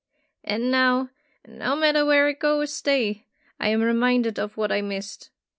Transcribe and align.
"And 0.43 0.71
now, 0.71 1.09
no 1.47 1.75
matter 1.75 2.03
where 2.03 2.25
I 2.27 2.31
go 2.31 2.57
or 2.61 2.65
stay, 2.65 3.27
I 3.59 3.67
am 3.67 3.81
reminded 3.83 4.39
of 4.39 4.57
what 4.57 4.71
I 4.71 4.81
missed. 4.81 5.29